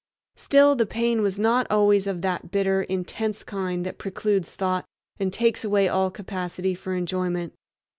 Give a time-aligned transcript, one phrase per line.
[0.35, 4.85] Still the pain was not always of that bitter, intense kind that precludes thought
[5.19, 7.53] and takes away all capacity for enjoyment.